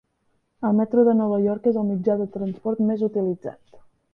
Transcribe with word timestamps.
El 0.69 0.71
Metro 0.77 1.03
de 1.09 1.13
Nova 1.19 1.37
York 1.43 1.69
és 1.73 1.77
el 1.83 1.87
mitjà 1.91 2.17
de 2.23 2.29
transport 2.39 2.85
més 2.89 3.05
utilitzat. 3.13 3.81